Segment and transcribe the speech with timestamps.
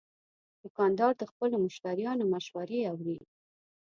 [0.61, 3.17] دوکاندار د خپلو مشتریانو مشورې اوري.